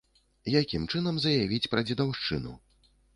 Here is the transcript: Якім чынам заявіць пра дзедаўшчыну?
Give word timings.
Якім 0.61 0.87
чынам 0.95 1.19
заявіць 1.25 1.69
пра 1.73 1.83
дзедаўшчыну? 1.91 2.55